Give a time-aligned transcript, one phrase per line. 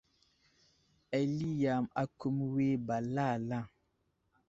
[1.17, 3.59] Ali yam akumiyo ba lala.